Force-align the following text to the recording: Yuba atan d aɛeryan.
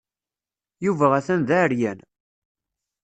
Yuba 0.85 1.05
atan 1.17 1.41
d 1.47 1.49
aɛeryan. 1.55 1.99